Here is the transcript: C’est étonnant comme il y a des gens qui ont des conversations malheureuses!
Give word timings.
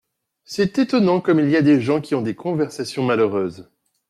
C’est 0.45 0.79
étonnant 0.79 1.21
comme 1.21 1.39
il 1.39 1.51
y 1.51 1.55
a 1.55 1.61
des 1.61 1.79
gens 1.79 2.01
qui 2.01 2.15
ont 2.15 2.23
des 2.23 2.33
conversations 2.33 3.03
malheureuses! 3.03 3.69